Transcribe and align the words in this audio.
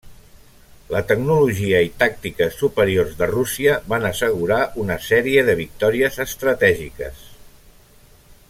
La 0.93 1.01
tecnologia 1.11 1.81
i 1.87 1.91
tàctiques 2.03 2.57
superiors 2.63 3.13
de 3.21 3.27
Rússia 3.33 3.77
van 3.93 4.09
assegurar 4.11 4.61
una 4.85 4.99
sèrie 5.11 5.47
de 5.51 5.59
victòries 5.61 6.19
estratègiques. 6.27 7.25